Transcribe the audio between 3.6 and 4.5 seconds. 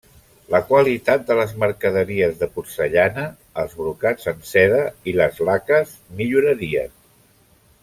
els brocats en